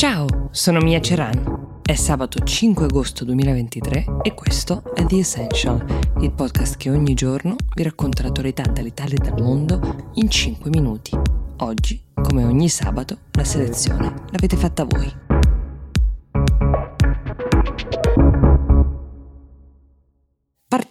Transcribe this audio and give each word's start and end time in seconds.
Ciao, 0.00 0.48
sono 0.50 0.80
Mia 0.80 0.98
Ceran. 0.98 1.82
È 1.82 1.94
sabato 1.94 2.38
5 2.38 2.86
agosto 2.86 3.22
2023 3.26 4.06
e 4.22 4.32
questo 4.32 4.82
è 4.94 5.04
The 5.04 5.18
Essential, 5.18 5.84
il 6.22 6.32
podcast 6.32 6.78
che 6.78 6.88
ogni 6.88 7.12
giorno 7.12 7.54
vi 7.74 7.82
racconta 7.82 8.22
l'attualità 8.22 8.62
dall'Italia 8.62 9.18
e 9.20 9.28
dal 9.28 9.42
mondo 9.42 10.10
in 10.14 10.30
5 10.30 10.70
minuti. 10.70 11.10
Oggi, 11.58 12.02
come 12.14 12.44
ogni 12.44 12.70
sabato, 12.70 13.18
la 13.32 13.44
selezione 13.44 14.14
l'avete 14.30 14.56
fatta 14.56 14.84
voi. 14.84 15.29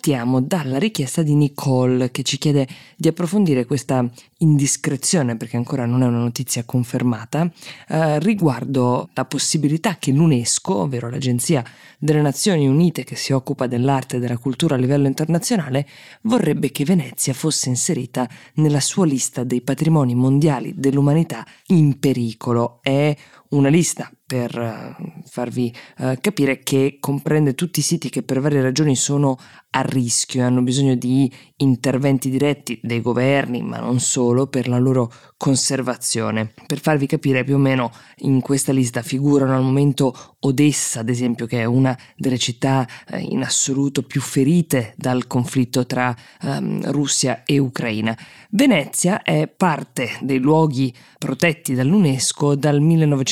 Partiamo 0.01 0.39
dalla 0.39 0.77
richiesta 0.77 1.23
di 1.23 1.35
Nicole 1.35 2.09
che 2.09 2.23
ci 2.23 2.37
chiede 2.37 2.65
di 2.95 3.09
approfondire 3.09 3.65
questa 3.65 4.09
indiscrezione, 4.37 5.35
perché 5.35 5.57
ancora 5.57 5.85
non 5.85 6.03
è 6.03 6.05
una 6.05 6.19
notizia 6.19 6.63
confermata, 6.63 7.51
eh, 7.89 8.17
riguardo 8.19 9.09
la 9.13 9.25
possibilità 9.25 9.97
che 9.97 10.13
l'UNESCO, 10.13 10.73
ovvero 10.73 11.09
l'Agenzia 11.09 11.65
delle 11.97 12.21
Nazioni 12.21 12.65
Unite 12.65 13.03
che 13.03 13.17
si 13.17 13.33
occupa 13.33 13.67
dell'arte 13.67 14.15
e 14.15 14.19
della 14.19 14.37
cultura 14.37 14.75
a 14.75 14.77
livello 14.77 15.07
internazionale, 15.07 15.85
vorrebbe 16.21 16.71
che 16.71 16.85
Venezia 16.85 17.33
fosse 17.33 17.67
inserita 17.67 18.25
nella 18.53 18.79
sua 18.79 19.05
lista 19.05 19.43
dei 19.43 19.59
patrimoni 19.59 20.15
mondiali 20.15 20.75
dell'umanità 20.77 21.45
in 21.67 21.99
pericolo. 21.99 22.79
È 22.81 23.13
una 23.49 23.69
lista 23.69 24.11
per 24.25 24.55
uh, 24.55 25.21
farvi 25.25 25.73
uh, 25.97 26.13
capire 26.21 26.59
che 26.59 26.97
comprende 26.99 27.55
tutti 27.55 27.79
i 27.79 27.83
siti 27.83 28.09
che 28.09 28.21
per 28.21 28.39
varie 28.41 28.61
ragioni 28.61 28.95
sono 28.95 29.37
a 29.71 29.81
rischio 29.81 30.41
e 30.41 30.43
hanno 30.43 30.61
bisogno 30.61 30.95
di 30.95 31.31
interventi 31.57 32.29
diretti 32.29 32.79
dei 32.81 33.01
governi, 33.01 33.61
ma 33.61 33.79
non 33.79 33.99
solo, 33.99 34.47
per 34.47 34.67
la 34.67 34.79
loro 34.79 35.11
conservazione. 35.37 36.53
Per 36.65 36.79
farvi 36.79 37.05
capire 37.05 37.43
più 37.43 37.55
o 37.55 37.59
meno 37.59 37.91
in 38.17 38.41
questa 38.41 38.71
lista 38.71 39.01
figurano 39.01 39.55
al 39.55 39.63
momento 39.63 40.15
Odessa, 40.39 41.01
ad 41.01 41.09
esempio, 41.09 41.45
che 41.45 41.61
è 41.61 41.65
una 41.65 41.97
delle 42.15 42.37
città 42.37 42.87
eh, 43.09 43.19
in 43.19 43.43
assoluto 43.43 44.03
più 44.03 44.21
ferite 44.21 44.93
dal 44.95 45.27
conflitto 45.27 45.85
tra 45.85 46.15
um, 46.41 46.91
Russia 46.91 47.43
e 47.45 47.59
Ucraina. 47.59 48.17
Venezia 48.51 49.21
è 49.21 49.47
parte 49.47 50.17
dei 50.21 50.39
luoghi 50.39 50.93
protetti 51.17 51.75
dall'UNESCO 51.75 52.55
dal 52.55 52.79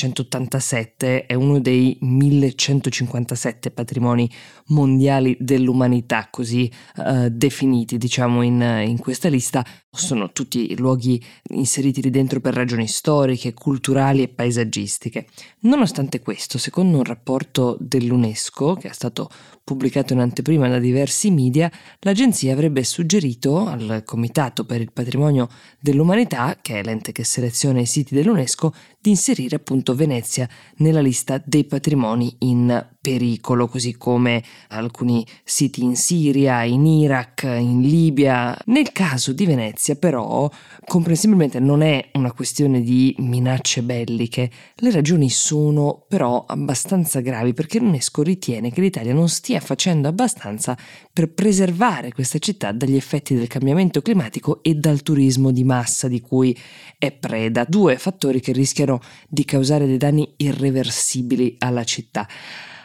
1987, 0.08 1.26
è 1.26 1.34
uno 1.34 1.60
dei 1.60 1.96
1157 2.00 3.70
patrimoni 3.70 4.30
mondiali 4.66 5.36
dell'umanità, 5.38 6.28
così 6.30 6.70
uh, 6.96 7.28
definiti, 7.28 7.98
diciamo, 7.98 8.42
in, 8.42 8.60
in 8.86 8.98
questa 8.98 9.28
lista. 9.28 9.64
Sono 9.90 10.32
tutti 10.32 10.76
luoghi 10.76 11.22
inseriti 11.50 12.02
lì 12.02 12.10
dentro 12.10 12.40
per 12.40 12.54
ragioni 12.54 12.86
storiche, 12.86 13.54
culturali 13.54 14.22
e 14.22 14.28
paesaggistiche. 14.28 15.26
Nonostante 15.60 16.20
questo, 16.20 16.58
secondo 16.58 16.98
un 16.98 17.04
rapporto 17.04 17.76
dell'UNESCO, 17.80 18.74
che 18.74 18.88
è 18.88 18.92
stato 18.92 19.28
pubblicato 19.68 20.14
in 20.14 20.20
anteprima 20.20 20.66
da 20.68 20.78
diversi 20.78 21.30
media, 21.30 21.70
l'agenzia 22.00 22.54
avrebbe 22.54 22.84
suggerito 22.84 23.66
al 23.66 24.02
Comitato 24.02 24.64
per 24.64 24.80
il 24.80 24.92
Patrimonio 24.92 25.48
dell'Umanità, 25.78 26.56
che 26.62 26.80
è 26.80 26.82
l'ente 26.82 27.12
che 27.12 27.22
seleziona 27.22 27.80
i 27.80 27.86
siti 27.86 28.14
dell'UNESCO, 28.14 28.72
di 29.00 29.10
inserire 29.10 29.56
appunto 29.56 29.94
Venezia 29.94 30.48
nella 30.78 31.00
lista 31.00 31.40
dei 31.44 31.64
patrimoni 31.64 32.34
in 32.40 32.86
pericolo, 33.00 33.68
così 33.68 33.96
come 33.96 34.42
alcuni 34.68 35.24
siti 35.44 35.82
in 35.82 35.94
Siria, 35.94 36.64
in 36.64 36.84
Iraq, 36.84 37.44
in 37.44 37.82
Libia. 37.82 38.58
Nel 38.66 38.90
caso 38.92 39.32
di 39.32 39.46
Venezia 39.46 39.94
però 39.94 40.50
comprensibilmente 40.84 41.60
non 41.60 41.82
è 41.82 42.10
una 42.14 42.32
questione 42.32 42.80
di 42.82 43.14
minacce 43.18 43.82
belliche, 43.82 44.50
le 44.74 44.90
ragioni 44.90 45.30
sono 45.30 46.04
però 46.08 46.44
abbastanza 46.46 47.20
gravi 47.20 47.54
perché 47.54 47.78
l'UNESCO 47.78 48.22
ritiene 48.22 48.72
che 48.72 48.80
l'Italia 48.80 49.14
non 49.14 49.28
stia 49.28 49.60
facendo 49.60 50.08
abbastanza 50.08 50.76
per 51.12 51.32
preservare 51.32 52.12
questa 52.12 52.38
città 52.38 52.72
dagli 52.72 52.96
effetti 52.96 53.34
del 53.34 53.46
cambiamento 53.46 54.02
climatico 54.02 54.62
e 54.62 54.74
dal 54.74 55.02
turismo 55.02 55.52
di 55.52 55.64
massa 55.64 56.08
di 56.08 56.20
cui 56.20 56.56
è 56.98 57.12
preda, 57.12 57.64
due 57.64 57.96
fattori 57.96 58.40
che 58.40 58.52
rischiano 58.52 58.87
di 59.28 59.44
causare 59.44 59.86
dei 59.86 59.98
danni 59.98 60.32
irreversibili 60.36 61.56
alla 61.58 61.84
città. 61.84 62.26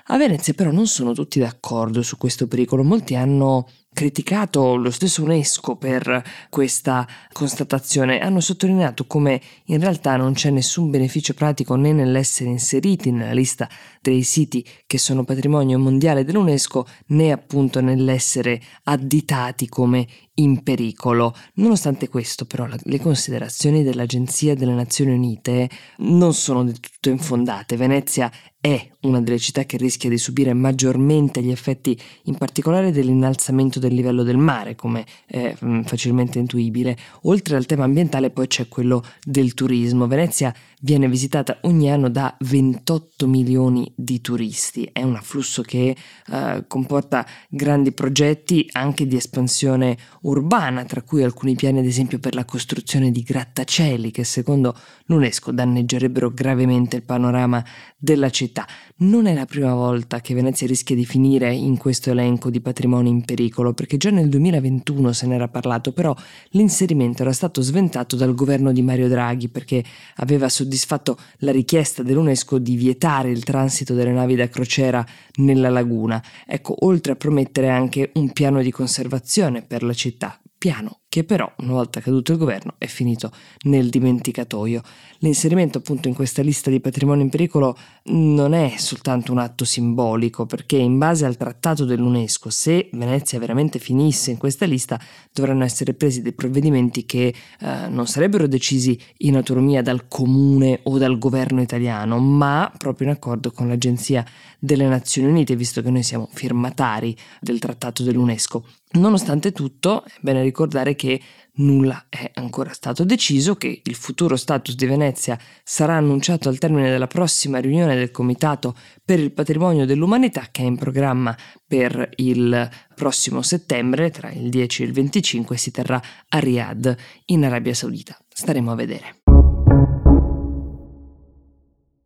A 0.07 0.17
Venezia 0.17 0.53
però 0.53 0.71
non 0.71 0.87
sono 0.87 1.13
tutti 1.13 1.39
d'accordo 1.39 2.01
su 2.01 2.17
questo 2.17 2.47
pericolo, 2.47 2.83
molti 2.83 3.15
hanno 3.15 3.67
criticato 3.93 4.75
lo 4.75 4.91
stesso 4.91 5.23
UNESCO 5.23 5.75
per 5.77 6.23
questa 6.49 7.07
constatazione, 7.31 8.19
hanno 8.19 8.41
sottolineato 8.41 9.05
come 9.05 9.41
in 9.65 9.79
realtà 9.79 10.17
non 10.17 10.33
c'è 10.33 10.49
nessun 10.49 10.89
beneficio 10.89 11.33
pratico 11.33 11.75
né 11.75 11.93
nell'essere 11.93 12.49
inseriti 12.49 13.11
nella 13.11 13.33
lista 13.33 13.69
dei 14.01 14.23
siti 14.23 14.65
che 14.85 14.97
sono 14.97 15.23
patrimonio 15.23 15.79
mondiale 15.79 16.25
dell'UNESCO 16.25 16.85
né 17.07 17.31
appunto 17.31 17.79
nell'essere 17.79 18.61
additati 18.83 19.69
come 19.69 20.07
in 20.35 20.63
pericolo. 20.63 21.33
Nonostante 21.55 22.09
questo 22.09 22.45
però 22.45 22.67
le 22.67 22.99
considerazioni 22.99 23.83
dell'Agenzia 23.83 24.55
delle 24.55 24.73
Nazioni 24.73 25.13
Unite 25.13 25.69
non 25.97 26.33
sono 26.33 26.63
del 26.63 26.79
tutto 26.79 27.09
infondate. 27.09 27.77
Venezia 27.77 28.31
è 28.59 28.89
una 29.01 29.21
delle 29.21 29.39
città 29.39 29.65
che 29.65 29.77
rischia 29.77 30.09
di 30.09 30.17
subire 30.17 30.53
maggiormente 30.53 31.41
gli 31.41 31.51
effetti 31.51 31.99
in 32.23 32.37
particolare 32.37 32.91
dell'innalzamento 32.91 33.79
del 33.87 33.95
livello 33.95 34.23
del 34.23 34.37
mare, 34.37 34.75
come 34.75 35.05
è 35.25 35.55
mm, 35.63 35.81
facilmente 35.81 36.39
intuibile. 36.39 36.97
Oltre 37.23 37.55
al 37.55 37.65
tema 37.65 37.83
ambientale 37.83 38.29
poi 38.29 38.47
c'è 38.47 38.67
quello 38.67 39.03
del 39.23 39.53
turismo. 39.53 40.07
Venezia 40.07 40.53
viene 40.83 41.07
visitata 41.07 41.59
ogni 41.61 41.89
anno 41.89 42.09
da 42.09 42.35
28 42.39 43.27
milioni 43.27 43.91
di 43.95 44.21
turisti, 44.21 44.89
è 44.91 45.01
un 45.01 45.15
afflusso 45.15 45.61
che 45.61 45.95
eh, 46.31 46.63
comporta 46.67 47.25
grandi 47.49 47.93
progetti 47.93 48.67
anche 48.73 49.07
di 49.07 49.15
espansione 49.15 49.97
urbana, 50.21 50.83
tra 50.83 51.01
cui 51.01 51.23
alcuni 51.23 51.55
piani 51.55 51.79
ad 51.79 51.85
esempio 51.85 52.19
per 52.19 52.35
la 52.35 52.45
costruzione 52.45 53.11
di 53.11 53.23
grattacieli 53.23 54.11
che 54.11 54.23
secondo 54.23 54.75
l'UNESCO 55.05 55.51
danneggerebbero 55.51 56.31
gravemente 56.31 56.97
il 56.97 57.03
panorama 57.03 57.63
della 57.97 58.29
città. 58.29 58.67
Non 58.97 59.25
è 59.25 59.33
la 59.33 59.45
prima 59.45 59.73
volta 59.73 60.19
che 60.19 60.33
Venezia 60.33 60.67
rischia 60.67 60.95
di 60.95 61.05
finire 61.05 61.53
in 61.53 61.77
questo 61.77 62.11
elenco 62.11 62.49
di 62.49 62.59
patrimoni 62.59 63.09
in 63.09 63.23
pericolo, 63.23 63.72
perché 63.73 63.97
già 63.97 64.09
nel 64.09 64.29
2021 64.29 65.13
se 65.13 65.27
n'era 65.27 65.47
parlato, 65.47 65.91
però 65.91 66.15
l'inserimento 66.49 67.21
era 67.21 67.33
stato 67.33 67.61
sventato 67.61 68.15
dal 68.15 68.33
governo 68.33 68.71
di 68.71 68.81
Mario 68.81 69.07
Draghi 69.07 69.49
perché 69.49 69.83
aveva 70.15 70.49
soddisfatto 70.49 71.17
la 71.39 71.51
richiesta 71.51 72.03
dell'UNESCO 72.03 72.57
di 72.57 72.75
vietare 72.75 73.29
il 73.29 73.43
transito 73.43 73.93
delle 73.93 74.11
navi 74.11 74.35
da 74.35 74.47
crociera 74.47 75.05
nella 75.35 75.69
laguna. 75.69 76.23
Ecco, 76.45 76.85
oltre 76.85 77.13
a 77.13 77.15
promettere 77.15 77.69
anche 77.69 78.11
un 78.13 78.31
piano 78.31 78.61
di 78.61 78.71
conservazione 78.71 79.61
per 79.61 79.83
la 79.83 79.93
città, 79.93 80.39
piano 80.57 81.02
che 81.13 81.23
però, 81.23 81.47
una 81.57 81.73
volta 81.73 81.99
caduto 81.99 82.31
il 82.31 82.39
governo, 82.39 82.73
è 82.79 82.87
finito 82.87 83.31
nel 83.65 83.91
dimenticatoio. 83.91 84.81
L'inserimento 85.19 85.77
appunto 85.77 86.07
in 86.07 86.15
questa 86.15 86.41
lista 86.41 86.71
di 86.71 86.79
patrimonio 86.79 87.23
in 87.23 87.29
pericolo 87.29 87.77
non 88.05 88.55
è 88.55 88.73
soltanto 88.77 89.31
un 89.31 89.37
atto 89.37 89.63
simbolico, 89.63 90.47
perché 90.47 90.77
in 90.77 90.97
base 90.97 91.27
al 91.27 91.37
trattato 91.37 91.85
dell'UNESCO, 91.85 92.49
se 92.49 92.89
Venezia 92.93 93.37
veramente 93.37 93.77
finisse 93.77 94.31
in 94.31 94.37
questa 94.37 94.65
lista, 94.65 94.99
dovranno 95.31 95.63
essere 95.63 95.93
presi 95.93 96.23
dei 96.23 96.33
provvedimenti 96.33 97.05
che 97.05 97.27
eh, 97.59 97.87
non 97.89 98.07
sarebbero 98.07 98.47
decisi 98.47 98.99
in 99.17 99.35
autonomia 99.35 99.83
dal 99.83 100.07
comune 100.07 100.79
o 100.81 100.97
dal 100.97 101.19
governo 101.19 101.61
italiano, 101.61 102.17
ma 102.17 102.73
proprio 102.75 103.05
in 103.05 103.13
accordo 103.13 103.51
con 103.51 103.67
l'Agenzia 103.67 104.25
delle 104.57 104.87
Nazioni 104.87 105.27
Unite, 105.27 105.55
visto 105.55 105.83
che 105.83 105.91
noi 105.91 106.01
siamo 106.01 106.27
firmatari 106.31 107.15
del 107.39 107.59
trattato 107.59 108.01
dell'UNESCO. 108.01 108.65
Nonostante 108.93 109.51
tutto, 109.51 110.05
è 110.05 110.11
bene 110.21 110.43
ricordare 110.43 110.93
che 110.93 111.02
che 111.03 111.19
nulla 111.55 112.05
è 112.07 112.31
ancora 112.35 112.71
stato 112.71 113.03
deciso, 113.03 113.55
che 113.55 113.81
il 113.83 113.95
futuro 113.95 114.37
status 114.37 114.73
di 114.75 114.85
Venezia 114.85 115.37
sarà 115.61 115.95
annunciato 115.95 116.47
al 116.47 116.57
termine 116.57 116.89
della 116.89 117.07
prossima 117.07 117.59
riunione 117.59 117.95
del 117.95 118.09
Comitato 118.09 118.73
per 119.03 119.19
il 119.19 119.33
Patrimonio 119.33 119.85
dell'Umanità 119.85 120.47
che 120.49 120.61
è 120.61 120.65
in 120.65 120.77
programma 120.77 121.35
per 121.67 122.09
il 122.15 122.69
prossimo 122.95 123.41
settembre, 123.41 124.11
tra 124.11 124.31
il 124.31 124.49
10 124.49 124.83
e 124.83 124.85
il 124.85 124.93
25 124.93 125.57
si 125.57 125.71
terrà 125.71 126.01
a 126.29 126.39
Riyadh 126.39 126.95
in 127.25 127.43
Arabia 127.43 127.73
Saudita. 127.73 128.17
Staremo 128.29 128.71
a 128.71 128.75
vedere. 128.75 129.22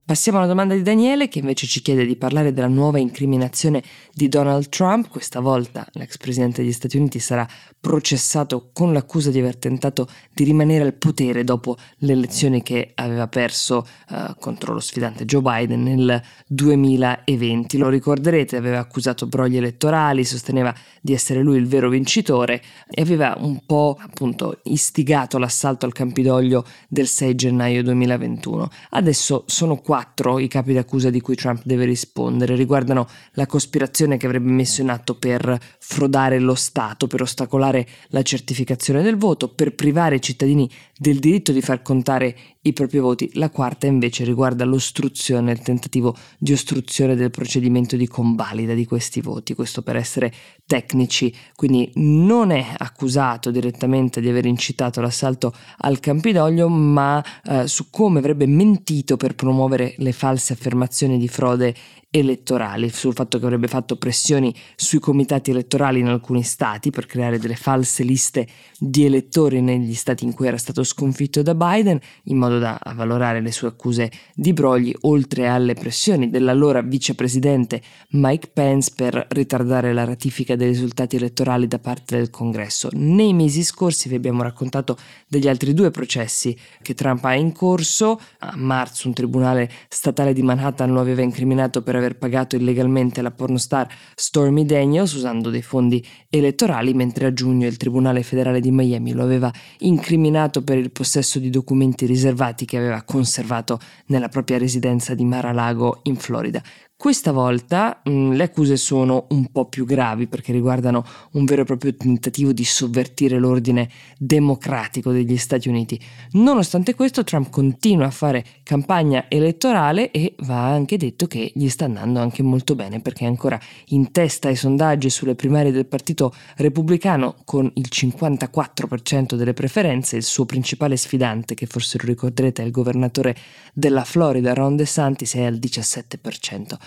Passiamo 0.07 0.37
alla 0.37 0.47
domanda 0.47 0.73
di 0.73 0.83
Daniele 0.83 1.27
che 1.27 1.39
invece 1.39 1.67
ci 1.67 1.81
chiede 1.81 2.05
di 2.05 2.15
parlare 2.15 2.53
della 2.53 2.69
nuova 2.69 2.97
incriminazione 2.97 3.83
di 4.13 4.29
Donald 4.29 4.69
Trump. 4.69 5.09
Questa 5.09 5.41
volta 5.41 5.85
l'ex 5.95 6.15
presidente 6.15 6.61
degli 6.61 6.71
Stati 6.71 6.95
Uniti 6.95 7.19
sarà 7.19 7.45
processato 7.77 8.69
con 8.71 8.93
l'accusa 8.93 9.31
di 9.31 9.39
aver 9.39 9.57
tentato 9.57 10.07
di 10.33 10.45
rimanere 10.45 10.85
al 10.85 10.93
potere 10.93 11.43
dopo 11.43 11.75
le 11.97 12.13
elezioni 12.13 12.63
che 12.63 12.93
aveva 12.95 13.27
perso 13.27 13.85
uh, 14.09 14.33
contro 14.39 14.71
lo 14.71 14.79
sfidante 14.79 15.25
Joe 15.25 15.41
Biden 15.41 15.83
nel 15.83 16.21
2020. 16.47 17.77
Lo 17.77 17.89
ricorderete, 17.89 18.55
aveva 18.55 18.79
accusato 18.79 19.27
brogli 19.27 19.57
elettorali, 19.57 20.23
sosteneva 20.23 20.73
di 21.01 21.11
essere 21.11 21.41
lui 21.41 21.57
il 21.57 21.67
vero 21.67 21.89
vincitore 21.89 22.61
e 22.89 23.01
aveva 23.01 23.35
un 23.37 23.59
po' 23.65 23.97
appunto 23.99 24.61
istigato 24.63 25.37
l'assalto 25.37 25.85
al 25.85 25.91
Campidoglio 25.91 26.65
del 26.87 27.07
6 27.07 27.35
gennaio 27.35 27.83
2021. 27.83 28.69
Adesso 28.91 29.43
sono 29.47 29.75
qua 29.75 29.95
quattro 29.97 30.37
i 30.37 30.47
capi 30.47 30.73
d'accusa 30.73 31.09
di 31.09 31.21
cui 31.21 31.35
Trump 31.35 31.61
deve 31.63 31.85
rispondere. 31.85 32.55
Riguardano 32.55 33.07
la 33.31 33.47
cospirazione 33.47 34.17
che 34.17 34.27
avrebbe 34.27 34.51
messo 34.51 34.81
in 34.81 34.89
atto 34.89 35.15
per 35.15 35.59
frodare 35.79 36.37
lo 36.37 36.53
Stato, 36.53 37.07
per 37.07 37.23
ostacolare 37.23 37.87
la 38.09 38.21
certificazione 38.21 39.01
del 39.01 39.17
voto, 39.17 39.47
per 39.47 39.73
privare 39.73 40.17
i 40.17 40.21
cittadini 40.21 40.69
del 40.97 41.19
diritto 41.19 41.51
di 41.51 41.61
far 41.61 41.81
contare 41.81 42.35
i 42.61 42.73
propri 42.73 42.99
voti. 42.99 43.29
La 43.33 43.49
quarta 43.49 43.87
invece 43.87 44.23
riguarda 44.23 44.65
l'ostruzione, 44.65 45.51
il 45.51 45.59
tentativo 45.59 46.15
di 46.37 46.51
ostruzione 46.51 47.15
del 47.15 47.31
procedimento 47.31 47.95
di 47.95 48.07
convalida 48.07 48.73
di 48.73 48.85
questi 48.85 49.21
voti, 49.21 49.53
questo 49.53 49.81
per 49.81 49.95
essere 49.95 50.33
tecnici, 50.65 51.33
quindi 51.55 51.91
non 51.95 52.51
è 52.51 52.65
accusato 52.77 53.51
direttamente 53.51 54.19
di 54.19 54.29
aver 54.29 54.45
incitato 54.45 54.99
l'assalto 54.99 55.53
al 55.77 55.99
Campidoglio, 55.99 56.67
ma 56.67 57.23
eh, 57.43 57.67
su 57.67 57.89
come 57.89 58.19
avrebbe 58.19 58.47
mentito 58.47 59.17
per 59.17 59.35
promuovere 59.35 59.93
le 59.97 60.11
false 60.11 60.53
affermazioni 60.53 61.17
di 61.17 61.27
frode 61.27 61.75
elettorali, 62.09 62.89
sul 62.89 63.13
fatto 63.13 63.37
che 63.37 63.45
avrebbe 63.45 63.67
fatto 63.67 63.97
pressioni 63.97 64.53
sui 64.75 64.99
comitati 64.99 65.51
elettorali 65.51 65.99
in 65.99 66.07
alcuni 66.07 66.41
stati 66.41 66.89
per 66.89 67.05
creare 67.05 67.37
delle 67.37 67.55
false 67.55 68.03
liste 68.03 68.47
di 68.79 69.05
elettori 69.05 69.61
negli 69.61 69.93
stati 69.93 70.23
in 70.23 70.33
cui 70.33 70.47
era 70.47 70.57
stato 70.57 70.83
sconfitto 70.83 71.41
da 71.41 71.53
Biden, 71.53 71.99
in 72.23 72.37
modo 72.37 72.59
da 72.59 72.79
avvalorare 72.81 73.41
le 73.41 73.51
sue 73.51 73.67
accuse 73.67 74.11
di 74.33 74.53
brogli, 74.53 74.93
oltre 75.01 75.47
alle 75.47 75.73
pressioni 75.73 76.29
dell'allora 76.29 76.81
vicepresidente 76.81 77.81
Mike 78.11 78.51
Pence 78.53 78.93
per 78.95 79.27
ritardare 79.29 79.93
la 79.93 80.05
ratifica 80.05 80.55
dei 80.55 80.67
risultati 80.67 81.17
elettorali 81.17 81.67
da 81.67 81.79
parte 81.79 82.17
del 82.17 82.29
Congresso. 82.29 82.89
Nei 82.93 83.33
mesi 83.33 83.63
scorsi 83.63 84.07
vi 84.07 84.15
abbiamo 84.15 84.43
raccontato 84.43 84.97
degli 85.27 85.47
altri 85.47 85.73
due 85.73 85.91
processi 85.91 86.57
che 86.81 86.93
Trump 86.93 87.23
ha 87.25 87.35
in 87.35 87.51
corso. 87.51 88.19
A 88.39 88.53
marzo 88.55 89.07
un 89.07 89.13
tribunale 89.13 89.69
statale 89.89 90.33
di 90.33 90.41
Manhattan 90.41 90.91
lo 90.91 91.01
aveva 91.01 91.21
incriminato 91.21 91.81
per 91.81 91.96
aver 91.97 92.17
pagato 92.17 92.55
illegalmente 92.55 93.21
la 93.21 93.31
pornostar 93.31 93.87
Stormy 94.15 94.65
Daniels 94.65 95.13
usando 95.13 95.49
dei 95.49 95.61
fondi 95.61 96.05
elettorali, 96.29 96.93
mentre 96.93 97.25
a 97.25 97.33
giugno 97.33 97.67
il 97.67 97.77
Tribunale 97.77 98.23
federale 98.23 98.59
di 98.59 98.71
Miami 98.71 99.13
lo 99.13 99.23
aveva 99.23 99.51
incriminato 99.79 100.63
per 100.63 100.77
il 100.77 100.91
possesso 100.91 101.39
di 101.39 101.49
documenti 101.49 102.05
riservati 102.05 102.65
che 102.65 102.77
aveva 102.77 103.03
conservato 103.03 103.79
nella 104.07 104.29
propria 104.29 104.57
residenza 104.57 105.13
di 105.13 105.25
Mar-a-Lago 105.25 105.99
in 106.03 106.15
Florida. 106.15 106.61
Questa 106.99 107.31
volta 107.31 108.01
mh, 108.03 108.09
mm, 108.09 108.31
le 108.31 108.43
accuse 108.45 108.75
sono 108.75 109.27
un 109.29 109.51
po' 109.51 109.65
più 109.65 109.85
gravi 109.85 110.25
perché 110.25 110.51
riguardano 110.51 111.05
un 111.33 111.45
vero 111.45 111.61
e 111.61 111.65
proprio 111.65 111.95
tentativo 111.95 112.51
di 112.53 112.65
sovvertire 112.65 113.37
l'ordine 113.37 113.87
democratico 114.17 115.11
degli 115.11 115.37
Stati 115.37 115.69
Uniti. 115.69 116.01
Nonostante 116.31 116.95
questo 116.95 117.23
Trump 117.23 117.51
continua 117.51 118.07
a 118.07 118.11
fare 118.11 118.43
campagna 118.63 119.25
elettorale 119.27 120.09
e 120.09 120.33
va 120.39 120.71
anche 120.71 120.97
detto 120.97 121.27
che 121.27 121.51
gli 121.53 121.69
sta 121.69 121.85
andando 121.85 122.19
anche 122.19 122.41
molto 122.41 122.73
bene 122.73 122.99
perché 122.99 123.25
è 123.25 123.27
ancora 123.27 123.59
in 123.89 124.11
testa 124.11 124.47
ai 124.47 124.55
sondaggi 124.55 125.11
sulle 125.11 125.35
primarie 125.35 125.71
del 125.71 125.85
Partito 125.85 126.33
Repubblicano 126.55 127.35
con 127.45 127.71
il 127.75 127.89
54% 127.93 129.35
delle 129.35 129.53
preferenze, 129.53 130.15
il 130.17 130.23
suo 130.23 130.45
principale 130.45 130.97
sfidante 130.97 131.53
che 131.53 131.67
forse 131.67 131.99
lo 132.01 132.07
ricorderete 132.07 132.63
è 132.63 132.65
il 132.65 132.71
governatore 132.71 133.35
della 133.71 134.03
Florida 134.03 134.55
Ron 134.55 134.75
DeSantis 134.75 135.35
è 135.35 135.43
al 135.43 135.59
17%. 135.61 136.85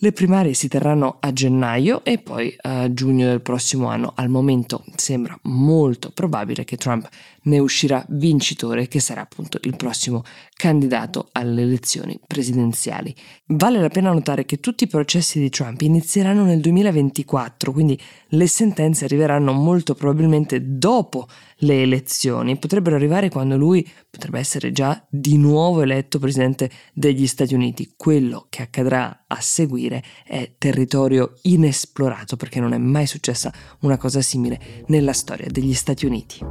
Le 0.00 0.12
primarie 0.12 0.54
si 0.54 0.68
terranno 0.68 1.16
a 1.18 1.32
gennaio 1.32 2.04
e 2.04 2.18
poi 2.18 2.54
a 2.60 2.92
giugno 2.92 3.26
del 3.26 3.40
prossimo 3.40 3.88
anno. 3.88 4.12
Al 4.14 4.28
momento 4.28 4.84
sembra 4.94 5.36
molto 5.42 6.10
probabile 6.10 6.62
che 6.62 6.76
Trump 6.76 7.08
ne 7.48 7.58
uscirà 7.58 8.04
vincitore, 8.10 8.86
che 8.86 9.00
sarà 9.00 9.22
appunto 9.22 9.58
il 9.62 9.74
prossimo 9.74 10.22
candidato 10.54 11.28
alle 11.32 11.62
elezioni 11.62 12.18
presidenziali. 12.24 13.12
Vale 13.46 13.80
la 13.80 13.88
pena 13.88 14.12
notare 14.12 14.44
che 14.44 14.60
tutti 14.60 14.84
i 14.84 14.88
processi 14.88 15.40
di 15.40 15.50
Trump 15.50 15.80
inizieranno 15.80 16.44
nel 16.44 16.60
2024, 16.60 17.72
quindi 17.72 17.98
le 18.28 18.46
sentenze 18.46 19.04
arriveranno 19.04 19.52
molto 19.52 19.94
probabilmente 19.94 20.60
dopo 20.78 21.26
le 21.62 21.82
elezioni, 21.82 22.56
potrebbero 22.56 22.94
arrivare 22.94 23.30
quando 23.30 23.56
lui 23.56 23.88
potrebbe 24.08 24.38
essere 24.38 24.70
già 24.70 25.04
di 25.08 25.36
nuovo 25.38 25.82
eletto 25.82 26.18
presidente 26.18 26.70
degli 26.92 27.26
Stati 27.26 27.54
Uniti. 27.54 27.94
Quello 27.96 28.46
che 28.48 28.62
accadrà 28.62 29.24
a 29.26 29.40
seguire 29.40 29.87
è 30.24 30.52
territorio 30.58 31.34
inesplorato 31.42 32.36
perché 32.36 32.60
non 32.60 32.72
è 32.72 32.78
mai 32.78 33.06
successa 33.06 33.52
una 33.80 33.96
cosa 33.96 34.20
simile 34.20 34.84
nella 34.86 35.12
storia 35.12 35.46
degli 35.50 35.74
Stati 35.74 36.06
Uniti. 36.06 36.44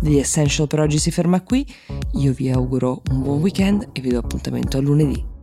The 0.00 0.18
Essential 0.18 0.66
per 0.66 0.80
oggi 0.80 0.98
si 0.98 1.10
ferma 1.10 1.40
qui, 1.42 1.66
io 2.12 2.32
vi 2.32 2.50
auguro 2.50 3.02
un 3.10 3.22
buon 3.22 3.40
weekend 3.40 3.88
e 3.92 4.00
vi 4.00 4.10
do 4.10 4.18
appuntamento 4.18 4.76
a 4.76 4.80
lunedì. 4.80 5.33